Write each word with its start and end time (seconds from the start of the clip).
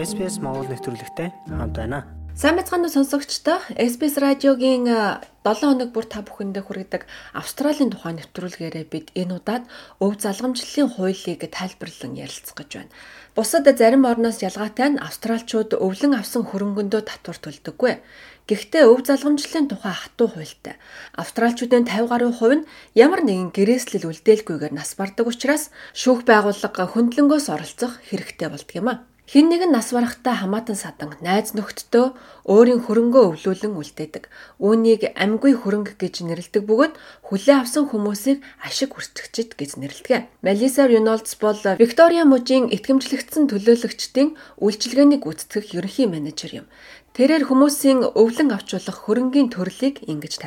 SPS 0.00 0.40
Монгол 0.40 0.64
нэвтрүүлэгтэй 0.72 1.28
хамт 1.44 1.76
байна. 1.76 2.08
Сайн 2.32 2.56
байцгаана 2.56 2.88
уу 2.88 2.96
сонсогчдоо. 2.96 3.60
SBS 3.76 4.16
радиогийн 4.16 4.88
7 4.88 5.60
хоног 5.60 5.92
бүр 5.92 6.08
та 6.08 6.24
бүхэндээ 6.24 6.64
хүргэдэг 6.64 7.04
Австралийн 7.36 7.92
тухай 7.92 8.16
нэвтрүүлгээрээ 8.16 8.86
бид 8.88 9.12
энэ 9.12 9.36
удаад 9.36 9.68
өв 10.00 10.16
залгамжлалын 10.24 10.88
хуулийг 10.96 11.44
тайлбарлан 11.52 12.16
ярилцах 12.16 12.56
гэж 12.56 12.70
байна. 12.80 12.94
Бусад 13.36 13.68
зарим 13.76 14.08
орноос 14.08 14.40
ялгаатай 14.40 14.88
нь 14.88 15.02
австралчууд 15.04 15.76
өвлөн 15.76 16.16
авсан 16.16 16.48
хөрөнгөндөө 16.48 17.02
татвар 17.04 17.36
төлдөггүй. 17.36 18.00
Гэхдээ 18.48 18.88
өв 18.88 19.04
залгамжлалын 19.04 19.68
тухай 19.68 19.92
хатуу 20.00 20.32
хуультай. 20.32 20.80
Австралчуудын 21.12 21.84
50 21.84 22.08
гаруй 22.08 22.32
хувь 22.32 22.56
нь 22.64 22.68
ямар 22.96 23.20
нэгэн 23.20 23.52
гэрээслэл 23.52 24.08
үлдээлгүйгээр 24.08 24.72
нас 24.72 24.96
бардаг 24.96 25.28
учраас 25.28 25.68
шүүх 25.92 26.24
байгууллага 26.24 26.88
хөндлөнгөөс 26.88 27.52
оролцох 27.52 28.00
хэрэгтэй 28.08 28.48
болдго 28.48 28.80
юм 28.80 28.88
Хин 29.30 29.46
нэгэн 29.46 29.70
нас 29.70 29.94
барахтаа 29.94 30.42
хамаатан 30.42 30.74
садан 30.74 31.14
найз 31.22 31.54
нөхдтөө 31.54 32.06
өөрийн 32.50 32.82
хөрөнгөө 32.82 33.24
өвлүүлэн 33.30 33.78
үлдээдэг. 33.78 34.26
Үүнийг 34.58 35.14
амьгүй 35.14 35.54
хөрөнгө 35.54 35.94
гэж 36.02 36.26
нэрлэдэг 36.26 36.66
бөгөөд 36.66 36.98
хүлээ 37.30 37.56
авсан 37.62 37.86
хүмүүсийг 37.86 38.42
ашиг 38.66 38.90
хүртэгчд 38.90 39.54
гэж 39.54 39.70
нэрлэдэг. 39.78 40.26
Малиса 40.42 40.90
Ренолдс 40.90 41.38
бол 41.38 41.62
Виктория 41.78 42.26
мужийн 42.26 42.74
итгэмжлэгдсэн 42.74 43.46
төлөөлөгчдийн 43.54 44.34
үйлчилгээний 44.58 45.22
гүйцэтгэх 45.22 45.78
ерөнхий 45.78 46.10
менежер 46.10 46.66
юм. 46.66 46.66
Тэрээр 47.14 47.46
хүмүүсийн 47.46 48.02
өвлөн 48.10 48.50
авч 48.50 48.74
болох 48.74 48.98
хөрөнгийн 49.06 49.54
төрлийг 49.54 50.02
ингэж 50.10 50.42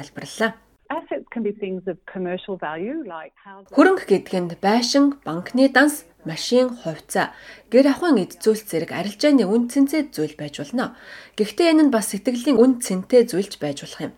тайлбарллаа. 2.61 3.73
Хөрөнгө 3.73 4.05
гэдэг 4.05 4.35
нь 4.37 4.49
байшин, 4.61 5.17
банкны 5.25 5.67
данс, 5.73 6.05
машин, 6.29 6.69
хувьцаа, 6.69 7.33
гэр 7.73 7.89
ахуйн 7.89 8.21
эд 8.21 8.37
зүйлс 8.37 8.69
зэрэг 8.69 8.93
арилжааны 8.93 9.43
үн 9.49 9.67
цэнтэй 9.73 10.13
зүйл 10.13 10.37
байж 10.37 10.61
болно. 10.61 10.93
Гэхдээ 11.35 11.73
энэ 11.73 11.83
нь 11.89 11.93
бас 11.93 12.13
сэтгэлийн 12.13 12.61
үн 12.61 12.79
цэнтэй 12.85 13.25
зүйлж 13.25 13.57
байж 13.57 13.81
болох 13.81 14.01
юм 14.07 14.13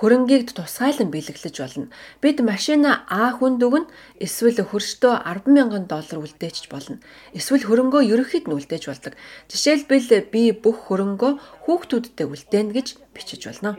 хөрөнгийг 0.00 0.56
тусгайлан 0.56 1.12
бэлэглэж 1.12 1.56
болно. 1.60 1.92
Бид 2.24 2.40
машина 2.40 3.04
А 3.04 3.36
хүнд 3.36 3.60
өгнө 3.60 3.92
эсвэл 4.16 4.64
хөрштөө 4.64 5.28
100000 5.28 5.84
доллар 5.92 6.18
үлдээчих 6.24 6.72
болно. 6.72 7.04
Эсвэл 7.36 7.68
хөрөнгөө 7.68 8.08
ерөнхийд 8.08 8.48
нь 8.48 8.56
үлдээж 8.56 8.84
болдог. 8.88 9.12
Жишээлбэл 9.52 10.32
би 10.32 10.56
бүх 10.56 10.88
хөрөнгөө 10.88 11.32
хүүхдүүддээ 11.68 12.26
үлдээнэ 12.32 12.72
гэж 12.72 12.88
бичиж 13.12 13.44
болно. 13.44 13.76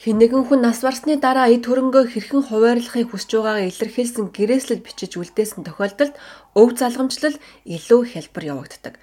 Хэн 0.00 0.16
нэгэн 0.16 0.44
хүн 0.48 0.60
нас 0.64 0.80
барсны 0.80 1.20
дараа 1.20 1.52
эд 1.52 1.68
хөрөнгөө 1.68 2.16
хэрхэн 2.16 2.48
хуваарлахыг 2.48 3.12
хүсэж 3.12 3.30
байгаагаа 3.36 3.68
илэрхийлсэн 3.68 4.32
гэрээслэл 4.32 4.86
бичиж 4.86 5.20
үлдээсэн 5.20 5.68
тохиолдолд 5.68 6.14
өв 6.56 6.68
залгамжлал 6.80 7.36
илүү 7.68 8.00
хялбар 8.08 8.44
явагддаг. 8.56 8.96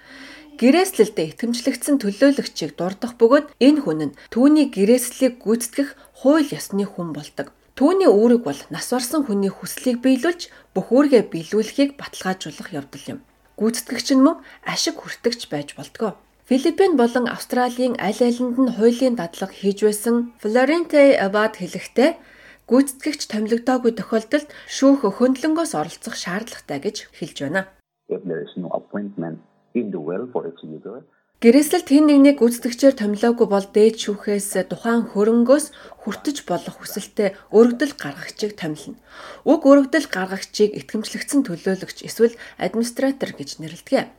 Гэрээслэлдээ 0.60 1.26
итгэмжлэгдсэн 1.32 1.96
төлөөлөгчийг 2.04 2.76
дурдах 2.76 3.16
бөгөөд 3.16 3.56
энэ 3.64 3.80
хүн 3.80 4.00
нь 4.12 4.16
түүний 4.28 4.68
гэрээслэлийг 4.68 5.40
гүйцэтгэх 5.40 5.96
хууль 6.20 6.52
ёсны 6.52 6.84
хүн 6.84 7.16
болдог. 7.16 7.56
Түүний 7.80 8.04
үүрэг 8.12 8.44
бол 8.44 8.60
нас 8.68 8.92
барсан 8.92 9.24
хүний 9.24 9.48
хүслийг 9.48 10.04
биелүүлж 10.04 10.52
бүх 10.76 10.92
үүргээ 10.92 11.32
биелүүлэхийг 11.32 11.96
баталгаажуулах 11.96 12.76
явдал 12.76 13.04
юм. 13.08 13.18
Гүйцэтгэгч 13.56 14.08
нь 14.12 14.20
мөн 14.20 14.44
ашиг 14.68 15.00
хүртэгч 15.00 15.48
байж 15.48 15.72
болтгоо. 15.80 16.20
Филиппин 16.44 16.92
болон 17.00 17.24
Австралийн 17.24 17.96
аль 17.96 18.20
алинд 18.20 18.60
нь 18.60 18.74
хуулийн 18.76 19.16
дадлага 19.16 19.56
хийж 19.56 19.80
байсан 19.80 20.36
Florente 20.44 21.16
Abad 21.16 21.56
хэлэхдээ 21.56 22.20
гүйцэтгэгч 22.68 23.32
томилогдоогүй 23.32 23.96
тохиолдолд 23.96 24.52
шүүх 24.68 25.08
хөндлөнгөөс 25.08 25.72
оролцох 25.72 26.20
шаардлагатай 26.20 26.78
гэж 26.84 26.96
хэлж 27.16 27.36
байна. 27.48 27.72
If 28.12 28.20
there 28.28 28.44
is 28.44 28.52
no 28.60 28.68
appointment 28.76 29.40
in 29.74 29.90
the 29.90 30.00
well 30.00 30.26
for 30.32 30.46
its 30.46 30.62
user. 30.62 31.04
Гэрээсэл 31.40 31.88
тэн 31.88 32.04
нэгнийг 32.04 32.36
гүйцэтгэгчээр 32.36 33.00
томилоогүй 33.00 33.48
бол 33.48 33.64
дээд 33.64 33.96
шүүхээс 33.96 34.60
тухайн 34.68 35.08
хөрөнгөөс 35.08 35.72
хүртэж 36.04 36.44
болох 36.44 36.84
хүсэлтэд 36.84 37.32
өргөдөл 37.48 37.96
гаргагчийг 37.96 38.60
томилно. 38.60 39.00
Уг 39.48 39.64
өргөдөл 39.64 40.04
гаргагчийг 40.12 40.76
итгэмжлэгдсэн 40.76 41.40
төлөөлөгч 41.48 42.04
эсвэл 42.04 42.36
администратор 42.60 43.32
гэж 43.32 43.56
нэрлэдэг. 43.56 44.12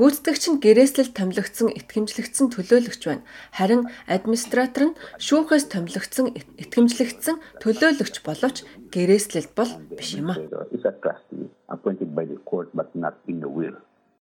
Гүйцэтгэгч 0.00 0.44
нь 0.48 0.62
гэрээслэл 0.64 1.12
томилогдсон 1.12 1.68
итгэмжлэгдсэн 1.76 2.46
төлөөлөгч 2.56 3.02
байна. 3.04 3.28
Харин 3.52 3.92
администратор 4.08 4.96
нь 4.96 4.96
шүүхээс 5.20 5.68
томилогдсон 5.68 6.32
итгэмжлэгдсэн 6.56 7.36
төлөөлөгч 7.60 8.24
боловч 8.24 8.64
гэрээслэлд 8.88 9.52
бол 9.52 9.68
биш 9.92 10.16
юм 10.16 10.32
а. 10.32 10.40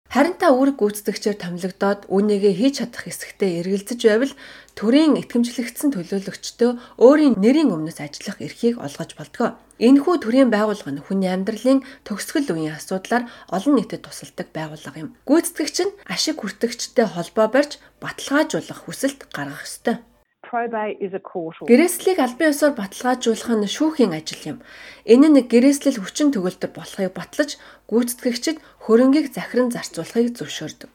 Харин 0.09 0.41
та 0.41 0.57
үүрэг 0.57 0.81
гүйцэтгэгчээр 0.81 1.37
томилогдоод 1.37 2.09
үнийгээ 2.09 2.55
хийж 2.57 2.75
чадах 2.81 3.05
хэсэгтээ 3.05 3.61
эргэлзэж 3.61 4.01
байвал 4.09 4.33
төрийн 4.73 5.21
итгэмжлэгдсэн 5.21 5.93
төлөөлөгчдөө 5.93 6.71
өөрийн 6.97 7.37
нэрийн 7.37 7.69
өмнөөс 7.77 8.01
ажиллах 8.01 8.41
эрхийг 8.41 8.81
олгож 8.81 9.13
болдгоо. 9.21 9.61
Энэхүү 9.77 10.17
төрийн 10.25 10.49
байгууллага 10.49 10.97
нь 10.97 11.05
хүний 11.05 11.29
амьдралын 11.29 11.85
төгсгөл 12.09 12.49
үеийн 12.57 12.81
асуудлаар 12.81 13.29
олон 13.53 13.75
нийтэд 13.77 14.09
тусалдаг 14.09 14.49
байгууллага 14.57 14.97
юм. 14.97 15.13
Гүйцэтгэгч 15.29 15.77
нь 15.85 15.97
ашиг 16.09 16.41
хүртэгчтэй 16.41 17.05
холбоо 17.05 17.47
барьж 17.53 17.77
баталгаажуулах 18.01 18.89
хүсэлт 18.89 19.29
гаргах 19.29 19.69
ёстой. 19.69 20.01
Гэрээслийг 21.69 22.19
албан 22.19 22.51
ёсоор 22.53 22.75
баталгаажуулах 22.75 23.51
нь 23.53 23.69
шүүхийн 23.69 24.13
ажил 24.17 24.43
юм. 24.57 24.59
Энэ 25.05 25.29
нь 25.29 25.45
гэрээслэл 25.45 26.01
хүчин 26.01 26.33
төгөлдөр 26.33 26.73
болохыг 26.73 27.13
батлаж 27.13 27.61
гүйцэтгэгчид 27.91 28.59
хөрөнгийг 28.89 29.29
захиран 29.37 29.69
зарцуулахыг 29.69 30.33
зөвшөөрдөг. 30.33 30.93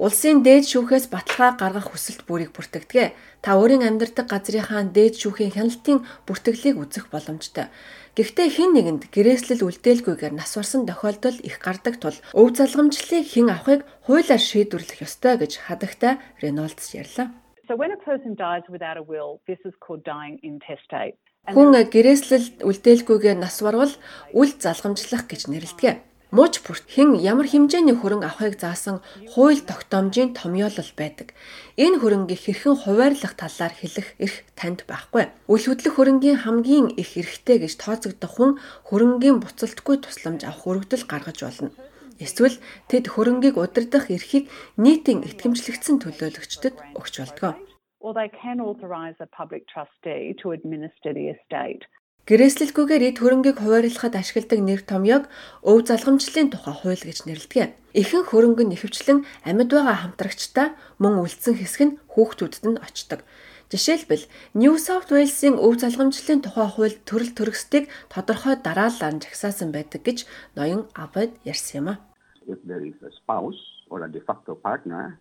Улсын 0.00 0.40
дээд 0.42 0.64
шүүхээс 0.66 1.12
баталгаа 1.12 1.52
гаргах 1.60 1.92
хүсэлт 1.92 2.24
бүрийг 2.24 2.56
бүртгэдэг. 2.56 3.12
Та 3.44 3.60
өөрийн 3.60 3.84
амьдардаг 3.84 4.26
газрынхаа 4.32 4.88
дээд 4.88 5.20
шүүхийн 5.20 5.54
хяналтын 5.54 6.02
бүртгэлийг 6.26 6.80
үзэх 6.80 7.12
боломжтой. 7.12 7.68
Гэхдээ 8.16 8.48
хэн 8.56 8.70
нэгэнд 8.72 9.02
гэрээслэл 9.12 9.62
үлдээлгүйгээр 9.68 10.34
нас 10.34 10.56
барсан 10.56 10.88
тохиолдол 10.88 11.38
их 11.44 11.60
гардаг 11.60 12.00
тул 12.00 12.16
өв 12.32 12.48
залгамжлалыг 12.56 13.24
хэн 13.30 13.48
авахыг 13.52 13.80
хуулиар 14.08 14.42
шийдвэрлэх 14.42 15.04
ёстой 15.06 15.36
гэж 15.38 15.52
хадагтай 15.68 16.18
Ренолдс 16.40 16.96
ярьлаа. 16.96 17.41
So 17.72 17.78
when 17.78 17.90
a 17.90 17.96
person 17.96 18.34
dies 18.34 18.64
without 18.68 18.98
a 18.98 19.02
will, 19.02 19.40
this 19.46 19.56
is 19.64 19.72
called 19.80 20.04
dying 20.04 20.36
intestate. 20.50 21.16
Хүн 21.56 21.72
гэрээслэл 21.72 22.60
үлдээлгүйгээр 22.68 23.38
нас 23.40 23.64
барвал 23.64 23.94
үл 24.36 24.50
залгамжлах 24.60 25.24
гэж 25.24 25.48
нэрлэдэг. 25.48 26.04
Мууч 26.36 26.60
бүрт 26.68 26.84
хэн 26.84 27.16
ямар 27.16 27.48
хэмжээний 27.48 27.96
хөрөнгө 27.96 28.28
авахыг 28.28 28.60
заасан 28.60 29.00
хууль 29.32 29.64
тогтоомжийн 29.64 30.36
томьёолол 30.36 30.92
байдаг. 31.00 31.32
Энэ 31.80 31.96
хөрөнгийг 31.96 32.40
хэрхэн 32.44 32.76
хуваарлах 32.76 33.40
талаар 33.40 33.72
хэлэх 33.72 34.20
эрх 34.20 34.36
танд 34.52 34.84
байхгүй. 34.84 35.32
Үл 35.48 35.64
хөдлөх 35.64 35.96
хөрөнгийн 35.96 36.44
хамгийн 36.44 36.92
их 37.00 37.16
эрхтэй 37.16 37.56
гэж 37.56 37.80
тооцогдох 37.80 38.32
хүн 38.36 38.50
хөрөнгийн 38.92 39.40
буцалтгүй 39.40 39.96
тусламж 40.04 40.44
авах 40.44 40.68
өргөдөл 40.68 41.08
гаргаж 41.08 41.40
болно. 41.40 41.72
Эсвэл 42.18 42.56
тэд 42.90 43.08
хөрөнгийг 43.12 43.56
удирдах 43.56 44.10
эрхийг 44.10 44.50
нийтийн 44.76 45.24
итгэмжлэгдсэн 45.24 45.96
төлөөлөгчдөд 46.02 46.74
өгч 46.98 47.14
болдгоо. 47.20 47.54
Or 48.02 48.12
they 48.12 48.28
can 48.28 48.58
authorize 48.58 49.16
a 49.22 49.28
public 49.30 49.62
trustee 49.70 50.34
to 50.42 50.50
administer 50.50 51.14
the 51.14 51.30
estate. 51.30 51.86
Гэрээслэлгүйгээр 52.22 53.02
эд 53.10 53.18
хөрөнгийг 53.18 53.58
хуваарлахад 53.58 54.14
ашигладаг 54.14 54.60
нэр 54.62 54.86
томьёог 54.86 55.26
өв 55.66 55.78
залгамжлалын 55.90 56.54
тухай 56.54 56.74
хууль 56.78 57.02
гэж 57.02 57.26
нэрлэдэг. 57.26 57.74
Ихэнх 57.98 58.30
хөрөнгө 58.30 58.62
нь 58.62 58.74
ихэвчлэн 58.78 59.26
амьд 59.42 59.70
байгаа 59.74 59.96
хамтрагчтай 60.06 60.70
мөн 61.02 61.18
үлдсэн 61.18 61.58
хэсэг 61.58 61.82
нь 61.82 61.96
хүүхдүүдэд 62.14 62.64
нь 62.70 62.78
очдог. 62.78 63.26
Жишээлбэл 63.74 64.30
New 64.54 64.78
South 64.78 65.10
Wales-ийн 65.10 65.58
өв 65.58 65.82
залгамжлалын 65.82 66.46
тухай 66.46 66.68
хууль 66.70 66.96
төрөл 67.08 67.32
төрөсдгийг 67.34 67.90
тодорхой 68.12 68.54
дараалалаар 68.60 69.18
жагсаасан 69.18 69.74
байдаг 69.74 70.06
гэж 70.06 70.28
ноён 70.54 70.86
Абад 70.94 71.34
ярьсан 71.42 71.74
юм 71.80 71.88
а. 71.90 72.11
If 72.46 72.58
there 72.64 72.84
is 72.84 72.94
a 73.02 73.10
spouse 73.20 73.60
or 73.90 74.02
a 74.04 74.08
de 74.08 74.20
facto 74.20 74.54
partner 74.54 75.18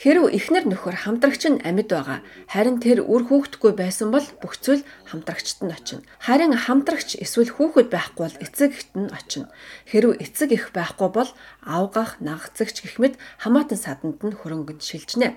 Хэрв 0.00 0.32
эхнэр 0.32 0.64
нөхөр 0.66 0.96
хамтрагч 1.04 1.44
нь 1.52 1.62
амьд 1.62 1.92
байгаа 1.92 2.24
харин 2.48 2.80
тэр 2.80 3.04
үр 3.04 3.28
хүүхдгүй 3.28 3.76
байсан 3.76 4.08
бол 4.10 4.24
бүх 4.40 4.56
зүйл 4.56 4.82
хамтрагчт 5.06 5.60
нь 5.62 5.70
очино. 5.70 6.02
Харин 6.16 6.56
хамтрагч 6.56 7.20
эсвэл 7.20 7.52
хүүхэд 7.54 7.92
байхгүй 7.92 8.22
бол 8.24 8.40
эцэг 8.40 8.72
эхт 8.72 8.92
нь 8.96 9.12
очино. 9.12 9.52
Хэрв 9.84 10.16
эцэг 10.16 10.50
эх 10.56 10.72
байхгүй 10.72 11.08
бол 11.12 11.30
авгах, 11.60 12.18
нагцэгч 12.24 12.76
гэх 12.82 12.96
мэт 12.98 13.14
хамаатан 13.44 13.78
саданд 13.78 14.18
нь 14.24 14.38
хөрөнгөнд 14.40 14.80
шилжнэ. 14.80 15.36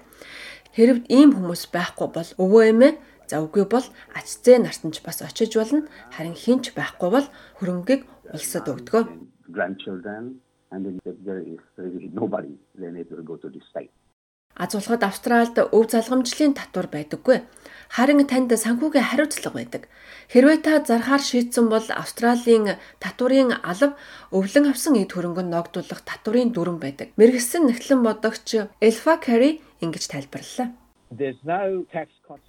Хэрв 0.71 1.03
ийм 1.11 1.35
хүмүүс 1.35 1.69
байхгүй 1.75 2.07
бол 2.15 2.29
өвөө 2.39 2.63
эмээ 2.71 2.93
за 3.27 3.43
үгүй 3.43 3.67
бол 3.67 3.85
ач 4.17 4.27
зээ 4.39 4.63
нартанч 4.63 5.03
бас 5.03 5.19
очиж 5.21 5.51
болно. 5.59 5.85
Харин 6.15 6.33
хинч 6.33 6.71
байхгүй 6.73 7.09
бол 7.11 7.27
хөрөнгийг 7.59 8.01
улсад 8.33 8.71
өгдөг. 8.71 9.05
grandchildren 9.53 10.41
and 10.73 10.85
then 10.85 10.95
there 11.25 11.43
is 11.53 11.61
really 11.77 12.09
nobody 12.21 12.53
then 12.81 12.95
it 12.97 13.07
will 13.11 13.25
go 13.31 13.35
to 13.37 13.49
the 13.49 13.61
state 13.69 13.93
Азуулхад 14.53 15.01
Австральд 15.01 15.57
өв 15.57 15.89
залгамжлын 15.89 16.53
татвар 16.53 16.85
байдаггүй. 16.93 17.41
Харин 17.89 18.21
танд 18.29 18.53
санхүүгийн 18.53 19.09
хариуцлага 19.09 19.57
байдаг. 19.57 19.83
Хэрвээ 20.29 20.61
та 20.61 20.77
зархаар 20.85 21.25
шийдсэн 21.25 21.73
бол 21.73 21.81
Австралийн 21.89 22.77
татварын 23.01 23.57
алав 23.65 23.97
өвлөн 24.29 24.69
авсан 24.69 24.93
эд 25.01 25.09
хөрөнгөнд 25.09 25.49
ногдуулах 25.49 26.05
татварын 26.05 26.53
дүрэн 26.53 26.77
байдаг. 26.77 27.09
Мэргэсэн 27.17 27.65
нэгтлэн 27.65 28.05
бодогч 28.05 28.69
Элфа 28.77 29.17
Кари 29.17 29.57
ингэж 29.81 30.05
тайлбарллаа. 30.13 30.69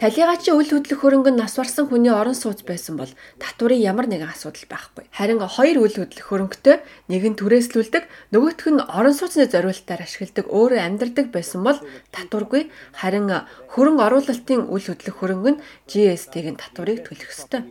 Талигаачийн 0.00 0.56
үйл 0.56 0.70
хөдлөх 0.72 1.00
хөрөнгө 1.00 1.30
нь 1.32 1.40
нас 1.40 1.54
барсан 1.60 1.86
хүний 1.88 2.12
орон 2.12 2.34
сууц 2.34 2.64
байсан 2.64 2.96
бол 2.96 3.12
татварын 3.36 3.80
ямар 3.80 4.06
нэгэн 4.08 4.32
асуудал 4.32 4.66
байхгүй. 4.70 5.04
Харин 5.12 5.40
хоёр 5.44 5.76
үйл 5.84 5.96
хөдлөх 6.00 6.26
хөрөнгөтэй 6.28 6.76
нэг 7.12 7.22
нь 7.28 7.38
түрээслүүлдэг, 7.38 8.04
нөгөөх 8.32 8.64
нь 8.72 8.80
орон 8.80 9.14
сууцны 9.14 9.44
зориулалтаар 9.44 10.02
ашигладаг 10.04 10.46
өөрөө 10.48 10.80
амьдардаг 10.80 11.26
байсан 11.30 11.60
бол 11.66 11.78
татваргүй. 12.16 12.72
Харин 12.96 13.28
хөрөнгө 13.72 14.02
оруулалтын 14.08 14.60
үйл 14.72 14.86
хөдлөх 14.88 15.16
хөрөнгө 15.20 15.50
нь 15.52 15.62
GST-ийн 15.90 16.56
татварыг 16.56 17.04
төлөх 17.04 17.30
ёстой. 17.30 17.62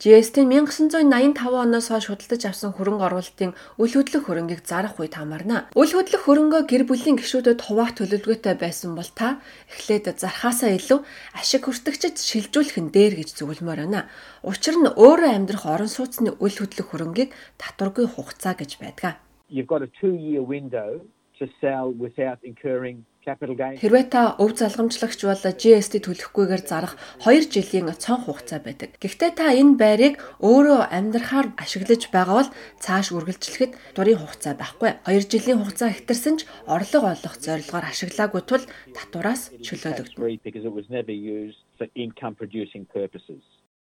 GST 0.00 0.48
1985 0.48 1.60
оноос 1.60 1.92
хойш 1.92 2.06
худалдаж 2.08 2.42
авсан 2.48 2.72
хөрөнгө 2.72 3.04
оруулалтын 3.04 3.52
үл 3.76 3.92
хөдлөх 3.92 4.24
хөрөнгийг 4.24 4.64
зарах 4.64 4.96
үед 4.96 5.12
хамаарна. 5.12 5.68
Үл 5.76 5.92
хөдлөх 5.92 6.24
хөрөнгөө 6.24 6.62
гэр 6.72 6.88
бүлийн 6.88 7.20
гишүүдэд 7.20 7.60
хуваах 7.60 7.92
төлөвлөгөөтэй 8.00 8.56
байсан 8.56 8.96
бол 8.96 9.10
та 9.12 9.44
эхлээд 9.68 10.08
зархаасаа 10.16 10.72
илүү 10.80 11.04
ашиг 11.36 11.68
хүртэгчд 11.68 12.16
шилжүүлэх 12.16 12.80
нь 12.80 12.88
дээр 12.96 13.20
гэж 13.20 13.44
зөвлөмөр 13.44 13.84
байна. 13.84 14.08
Учир 14.40 14.80
нь 14.80 14.88
өөрөө 14.88 15.36
амьдрах 15.36 15.68
орон 15.68 15.92
сууцны 15.92 16.32
үл 16.32 16.56
хөдлөх 16.56 16.96
хөрөнгийг 16.96 17.36
татваргүй 17.60 18.08
хугацаа 18.08 18.56
гэж 18.56 18.80
байдаг. 18.80 19.20
You've 19.52 19.68
got 19.68 19.84
a 19.84 19.90
2 20.00 20.16
year 20.16 20.40
window 20.40 21.04
to 21.40 21.48
sell 21.60 21.88
without 22.04 22.38
incurring 22.50 22.98
Хэрвээ 23.20 24.06
та 24.08 24.32
өв 24.40 24.56
залгамжлагч 24.56 25.20
бол 25.28 25.44
GST 25.44 26.00
төлөхгүйгээр 26.08 26.62
зарах 26.64 26.96
2 27.20 27.52
жилийн 27.52 27.92
цонх 28.00 28.24
хугацаа 28.24 28.64
байдаг. 28.64 28.96
Гэхдээ 28.96 29.32
та 29.36 29.52
энэ 29.52 29.76
байрыг 29.76 30.16
өөрөө 30.40 30.88
амьдрахаар 30.88 31.52
ашиглаж 31.60 32.08
байгаа 32.08 32.36
бол 32.40 32.50
цааш 32.80 33.12
үргэлжлэхэд 33.12 33.76
дурын 33.92 34.24
хугацаа 34.24 34.56
байхгүй. 34.56 35.04
2 35.04 35.28
жилийн 35.28 35.60
хугацаа 35.60 35.92
ихтерсэн 35.92 36.40
ч 36.40 36.48
орлого 36.64 37.12
олох 37.12 37.36
зорилгоор 37.44 37.92
ашиглаагүй 37.92 38.40
тул 38.40 38.64
татвараас 38.96 39.52
чөлөөлөгдөнө. 39.68 40.40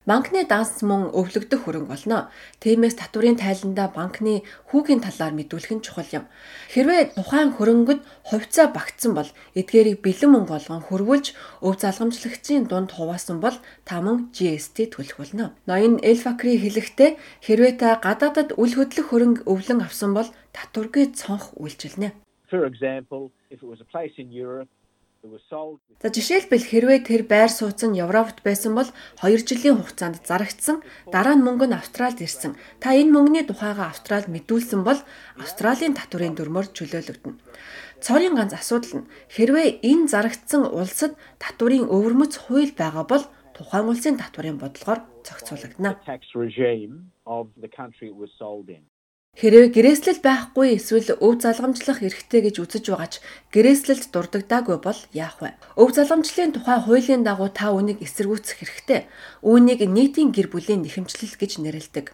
Банкны 0.02 0.50
данс 0.50 0.82
мөн 0.82 1.14
өвлөгдөх 1.14 1.62
хөрөнгө 1.62 1.94
болно. 1.94 2.34
Тиймээс 2.58 2.98
татврын 2.98 3.38
тайландаа 3.38 3.94
банкны 3.94 4.42
хүүгийн 4.74 4.98
талаар 4.98 5.30
мэдүүлэх 5.38 5.78
нь 5.78 5.86
чухал 5.86 6.10
юм. 6.18 6.26
Хэрвээ 6.74 7.14
тухайн 7.14 7.54
хөрөнгөд 7.54 8.02
хувьцаа 8.26 8.74
багтсан 8.74 9.14
бол 9.14 9.30
эдгээрийг 9.54 10.02
бэлэн 10.02 10.34
мөнгө 10.34 10.58
болгон 10.58 10.82
хөрвүүлж 10.90 11.28
өв 11.62 11.74
залгамжлагчийн 11.78 12.66
дунд 12.66 12.98
хуваасан 12.98 13.38
бол 13.46 13.54
та 13.86 14.02
мөн 14.02 14.34
GST 14.34 14.90
төлөх 14.90 15.22
болно. 15.22 15.54
Ноён 15.70 16.02
Элфакри 16.02 16.58
хэлэхдээ 16.58 17.22
хэрвээ 17.46 17.74
та 17.78 18.02
гадаадад 18.02 18.58
үл 18.58 18.74
хөдлөх 18.74 19.14
хөрөнгө 19.14 19.46
өвлөн 19.46 19.86
авсан 19.86 20.18
бол 20.18 20.34
татваргүй 20.50 21.14
цонх 21.14 21.54
үйлчилнэ. 21.62 22.18
For 22.50 22.66
example, 22.66 23.30
if 23.54 23.62
it 23.62 23.70
was 23.70 23.80
a 23.86 23.86
place 23.86 24.18
in 24.18 24.34
Europe 24.34 24.68
За 26.02 26.10
жишээлбэл 26.10 26.66
хэрвээ 26.66 27.00
тэр 27.06 27.22
байр 27.30 27.54
нь 27.54 28.00
Европт 28.02 28.42
байсан 28.42 28.74
бол 28.74 28.90
2 29.22 29.38
жилийн 29.46 29.78
хугацаанд 29.78 30.26
зарагдсан 30.26 30.82
дараа 31.14 31.38
нь 31.38 31.46
мөнгө 31.46 31.70
нь 31.70 31.78
Австралид 31.78 32.26
ирсэн. 32.26 32.58
Та 32.82 32.98
энэ 32.98 33.14
мөнгөний 33.14 33.46
тухайга 33.46 33.86
Австралид 33.94 34.34
мэдүүлсэн 34.34 34.82
бол 34.82 34.98
Австралийн 35.38 35.94
татварын 35.94 36.34
дүрмээр 36.34 36.74
чөлөөлөгдөнө. 36.74 37.38
Цорын 38.02 38.34
ганц 38.34 38.54
асуудал 38.58 39.06
нь 39.06 39.10
хэрвээ 39.30 39.86
энэ 39.86 40.10
зарагдсан 40.10 40.66
улсад 40.74 41.14
татварын 41.38 41.86
өвөрмөц 41.86 42.34
хууль 42.50 42.74
байгаа 42.74 43.06
бол 43.06 43.24
тухайн 43.54 43.86
улсын 43.94 44.18
татварын 44.18 44.58
бодлогоор 44.58 45.06
зохицуулагдана. 45.22 46.02
Хэрвээ 49.40 49.72
гэрээслэл 49.72 50.20
байхгүй 50.20 50.76
эсвэл 50.76 51.16
өв 51.16 51.40
залгамжлах 51.40 52.04
эрхтэй 52.04 52.42
гэж 52.44 52.56
үзэж 52.68 52.86
байгаач 52.92 53.14
гэрээслэлд 53.56 54.12
дурддаггүй 54.12 54.78
бол 54.84 55.00
яах 55.16 55.40
вэ? 55.40 55.56
Өв 55.80 55.90
залгамжлалын 55.96 56.52
тухай 56.52 56.78
хуулийн 56.84 57.24
дагуу 57.24 57.48
та 57.48 57.72
үнийг 57.72 58.04
эсэргүүцэх 58.04 58.60
хэрэгтэй. 58.60 59.08
Үүнийг 59.40 59.88
нийтийн 59.88 60.36
гэр 60.36 60.52
бүлийн 60.52 60.84
нэхэмжлэл 60.84 61.40
гэж 61.40 61.64
нэрлэдэг. 61.64 62.12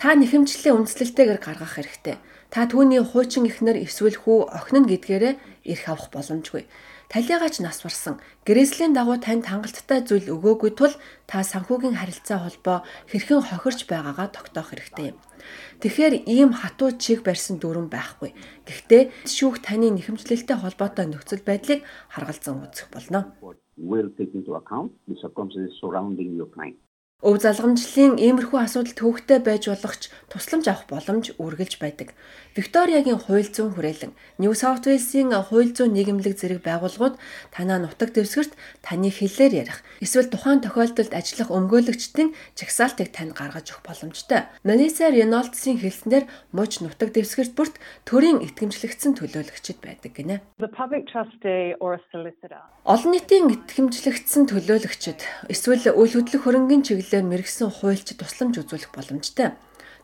Та 0.00 0.14
нэхэмжлэлийн 0.16 0.78
үндслэлтэйгээр 0.80 1.40
гаргах 1.42 1.74
хэрэгтэй. 1.76 2.16
Та 2.54 2.70
түүний 2.70 3.02
хуучин 3.04 3.50
эхнэр 3.50 3.82
эсвэл 3.84 4.16
хүү 4.16 4.38
охин 4.54 4.86
нь 4.86 4.90
гэдгээрээ 4.90 5.34
эрх 5.76 5.84
авах 5.90 6.08
боломжгүй. 6.14 6.64
Талигаач 7.12 7.62
нас 7.62 7.82
барсан 7.86 8.18
гэрээслийн 8.46 8.92
дагуу 8.96 9.18
танд 9.22 9.46
хангалттай 9.46 10.02
зүйл 10.02 10.34
өгөөгүй 10.34 10.72
тул 10.74 10.94
та 11.30 11.46
санхүүгийн 11.46 11.98
харилцаа 11.98 12.38
холбоо 12.42 12.78
хэрхэн 13.10 13.46
хохирч 13.46 13.86
байгаагаа 13.86 14.28
тогтоох 14.34 14.74
хэрэгтэй 14.74 15.14
юм. 15.14 15.18
Тэгэхээр 15.80 16.14
ийм 16.26 16.50
хатуу 16.50 16.90
чиг 16.98 17.22
барьсан 17.22 17.62
дүрэн 17.62 17.86
байхгүй. 17.86 18.34
Гэхдээ 18.66 19.02
шүүх 19.22 19.62
таны 19.62 19.94
нэхэмжлэлтэй 19.94 20.56
холбоотой 20.58 21.06
нөхцөл 21.06 21.46
байдлыг 21.46 21.86
харгалзан 22.10 22.66
үзэх 22.66 22.90
болно. 22.90 23.34
will 23.76 24.08
take 24.16 24.34
into 24.34 24.54
account 24.54 24.92
the 25.08 25.14
circumstances 25.20 25.76
surrounding 25.80 26.34
your 26.34 26.46
client. 26.46 26.76
Өв 27.24 27.40
залгамжлалын 27.40 28.20
иймэрхүү 28.20 28.60
асуудал 28.60 28.92
төвөгтэй 28.92 29.40
байж 29.40 29.72
болох 29.72 29.96
ч 29.96 30.12
тусламж 30.28 30.68
авах 30.68 30.84
боломж 30.84 31.32
үргэлж 31.40 31.80
байдаг. 31.80 32.12
Викториягийн 32.52 33.16
хууль 33.16 33.48
зүйн 33.48 33.72
хүрээлэн, 33.72 34.12
New 34.36 34.52
South 34.52 34.84
Wales-ийн 34.84 35.32
хууль 35.32 35.72
зүйн 35.72 35.96
нийгэмлэг 35.96 36.36
зэрэг 36.36 36.60
байгууллагууд 36.60 37.16
танаа 37.56 37.80
нутаг 37.80 38.12
дэвсгэрт 38.12 38.52
таны 38.84 39.08
хэлээр 39.08 39.64
ярих, 39.64 39.80
эсвэл 40.04 40.28
тухайн 40.28 40.60
тохиолдолд 40.60 41.16
ажиллах 41.16 41.48
өмгөөлөгчдийн 41.56 42.36
жагсаалтыг 42.52 43.08
танд 43.16 43.32
гаргаж 43.32 43.72
өгөх 43.72 43.88
боломжтой. 43.88 44.52
Melissa 44.60 45.08
Reynolds-ийн 45.08 45.80
хэлснээр 45.80 46.28
мууч 46.52 46.84
нутаг 46.84 47.16
дэвсгэрт 47.16 47.56
бүрт 47.56 47.80
төрийн 48.04 48.44
итгэмжлэгдсэн 48.44 49.16
төлөөлөгчд 49.16 49.80
байдаг 49.80 50.12
гинэ. 50.12 50.44
Олон 52.84 53.12
нийтийн 53.12 53.48
итгэмжлэгдсэн 53.52 54.42
төлөөлөгчд 54.52 55.20
эсвэл 55.52 55.92
үйл 55.96 56.12
хөдлөх 56.16 56.44
хөрөнгөний 56.44 56.84
чиглэл 56.86 57.05
чиглэлээр 57.06 57.30
мэрэгсэн 57.30 57.70
хуульч 57.70 58.18
тусламж 58.18 58.66
үзүүлэх 58.66 58.90
боломжтой. 58.90 59.54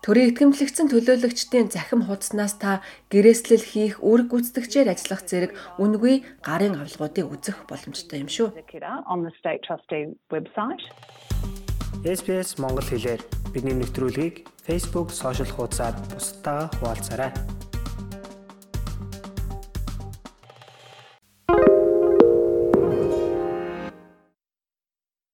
Төрийн 0.06 0.30
итгэмжлэгдсэн 0.34 0.86
төлөөлөгчдийн 0.90 1.66
захим 1.70 2.06
хуудаснаас 2.06 2.58
та 2.62 2.82
гэрээслэл 3.10 3.62
хийх, 3.62 3.98
үүрэг 4.02 4.30
гүйцэтгэгчээр 4.30 4.94
ажиллах 4.94 5.22
зэрэг 5.26 5.50
үнгүй 5.82 6.22
гарын 6.46 6.78
авалгуудыг 6.78 7.26
үзэх 7.26 7.66
боломжтой 7.66 8.22
юм 8.22 8.30
шүү. 8.30 8.54
SPS 12.06 12.58
Монгол 12.58 12.86
хэлээр 12.86 13.22
бидний 13.54 13.78
нэвтрүүлгийг 13.78 14.46
Facebook 14.66 15.10
сошиал 15.14 15.50
хуудасаар 15.54 15.94
бусдаа 16.10 16.66
хуваалцаарай. 16.78 17.30